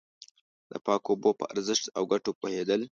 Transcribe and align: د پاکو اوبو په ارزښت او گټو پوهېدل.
د 0.71 0.73
پاکو 0.85 1.09
اوبو 1.11 1.29
په 1.39 1.45
ارزښت 1.53 1.85
او 1.97 2.03
گټو 2.11 2.31
پوهېدل. 2.39 2.81